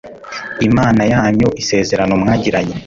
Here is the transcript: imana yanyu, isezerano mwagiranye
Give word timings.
imana 0.67 1.01
yanyu, 1.13 1.47
isezerano 1.61 2.13
mwagiranye 2.21 2.75